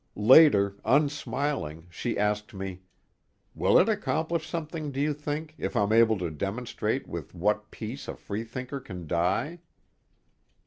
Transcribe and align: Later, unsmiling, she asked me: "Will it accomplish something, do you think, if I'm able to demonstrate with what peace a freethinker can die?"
Later, 0.15 0.77
unsmiling, 0.83 1.85
she 1.91 2.17
asked 2.17 2.55
me: 2.55 2.81
"Will 3.53 3.77
it 3.77 3.87
accomplish 3.87 4.49
something, 4.49 4.91
do 4.91 4.99
you 4.99 5.13
think, 5.13 5.53
if 5.59 5.75
I'm 5.75 5.91
able 5.93 6.17
to 6.17 6.31
demonstrate 6.31 7.07
with 7.07 7.35
what 7.35 7.69
peace 7.69 8.07
a 8.07 8.15
freethinker 8.15 8.79
can 8.79 9.05
die?" 9.05 9.59